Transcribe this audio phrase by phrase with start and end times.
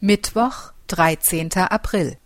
[0.00, 2.18] Mittwoch, dreizehnter April.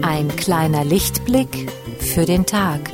[0.00, 2.92] Ein kleiner Lichtblick für den Tag.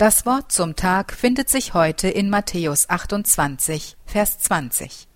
[0.00, 5.06] Das Wort zum Tag findet sich heute in Matthäus 28, Vers 20.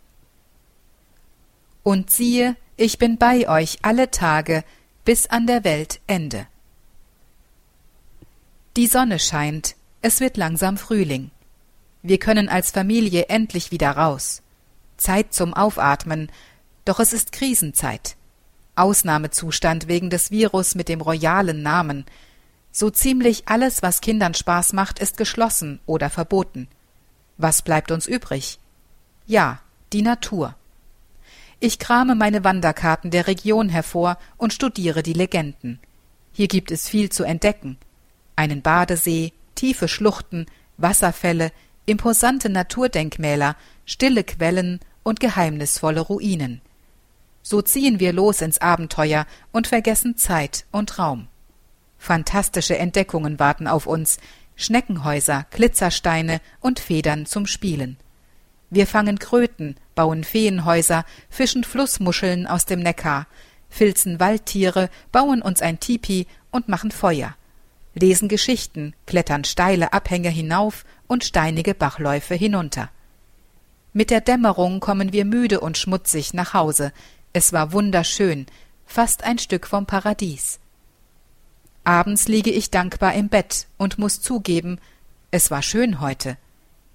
[1.83, 4.62] Und siehe, ich bin bei euch alle Tage
[5.07, 6.47] bis an der Welt Ende.
[8.77, 11.30] Die Sonne scheint, es wird langsam Frühling.
[12.02, 14.43] Wir können als Familie endlich wieder raus.
[14.98, 16.30] Zeit zum Aufatmen,
[16.85, 18.16] doch es ist Krisenzeit.
[18.77, 22.05] Ausnahmezustand wegen des Virus mit dem royalen Namen,
[22.74, 26.66] so ziemlich alles, was Kindern Spaß macht, ist geschlossen oder verboten.
[27.38, 28.59] Was bleibt uns übrig?
[29.27, 29.60] Ja,
[29.93, 30.57] die Natur.
[31.60, 35.79] Ich krame meine Wanderkarten der Region hervor und studiere die Legenden.
[36.32, 37.79] Hier gibt es viel zu entdecken.
[38.34, 40.46] Einen Badesee, tiefe Schluchten,
[40.77, 41.52] Wasserfälle,
[41.87, 43.54] imposante Naturdenkmäler,
[43.87, 46.60] stille Quellen und geheimnisvolle Ruinen.
[47.40, 51.29] So ziehen wir los ins Abenteuer und vergessen Zeit und Raum.
[52.05, 54.19] Fantastische Entdeckungen warten auf uns,
[54.57, 57.96] Schneckenhäuser, Glitzersteine und Federn zum Spielen.
[58.69, 63.27] Wir fangen Kröten, bauen Feenhäuser, fischen Flussmuscheln aus dem Neckar,
[63.71, 67.37] filzen Waldtiere, bauen uns ein Tipi und machen Feuer,
[67.94, 72.91] lesen Geschichten, klettern steile Abhänge hinauf und steinige Bachläufe hinunter.
[73.94, 76.93] Mit der Dämmerung kommen wir müde und schmutzig nach Hause.
[77.33, 78.44] Es war wunderschön,
[78.84, 80.61] fast ein Stück vom Paradies.
[81.84, 84.81] Abends liege ich dankbar im Bett und muss zugeben,
[85.31, 86.38] es war schön heute.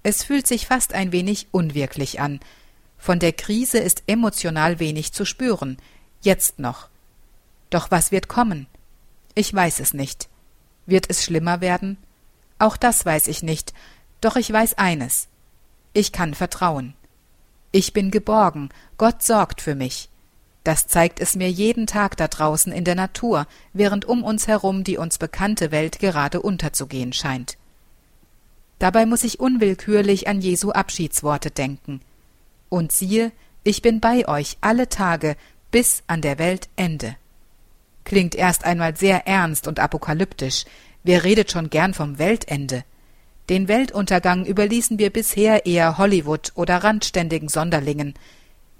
[0.02, 2.40] Es fühlt sich fast ein wenig unwirklich an.
[2.98, 5.76] Von der Krise ist emotional wenig zu spüren,
[6.22, 6.88] jetzt noch.
[7.70, 8.66] Doch was wird kommen?
[9.36, 10.28] Ich weiß es nicht.
[10.86, 11.96] Wird es schlimmer werden?
[12.58, 13.72] Auch das weiß ich nicht,
[14.20, 15.28] doch ich weiß eines.
[15.92, 16.94] Ich kann vertrauen.
[17.70, 20.08] Ich bin geborgen, Gott sorgt für mich.
[20.64, 24.84] Das zeigt es mir jeden Tag da draußen in der Natur, während um uns herum
[24.84, 27.56] die uns bekannte Welt gerade unterzugehen scheint.
[28.78, 32.00] Dabei muss ich unwillkürlich an Jesu Abschiedsworte denken.
[32.68, 33.32] Und siehe,
[33.62, 35.36] ich bin bei euch alle Tage
[35.70, 37.16] bis an der Welt Ende.
[38.04, 40.64] Klingt erst einmal sehr ernst und apokalyptisch.
[41.02, 42.84] Wer redet schon gern vom Weltende?
[43.50, 48.14] Den Weltuntergang überließen wir bisher eher Hollywood oder randständigen Sonderlingen.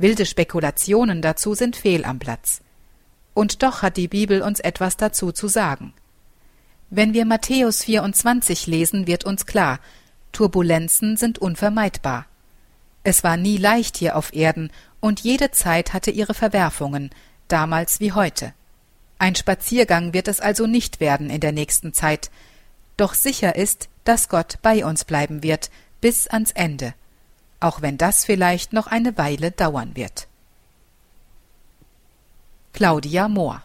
[0.01, 2.63] Wilde Spekulationen dazu sind fehl am Platz.
[3.35, 5.93] Und doch hat die Bibel uns etwas dazu zu sagen.
[6.89, 9.79] Wenn wir Matthäus 24 lesen, wird uns klar,
[10.33, 12.25] Turbulenzen sind unvermeidbar.
[13.05, 17.11] Es war nie leicht hier auf Erden, und jede Zeit hatte ihre Verwerfungen,
[17.49, 18.55] damals wie heute.
[19.19, 22.31] Ein Spaziergang wird es also nicht werden in der nächsten Zeit,
[22.97, 26.95] doch sicher ist, dass Gott bei uns bleiben wird, bis ans Ende
[27.61, 30.27] auch wenn das vielleicht noch eine Weile dauern wird.
[32.73, 33.63] Claudia Mohr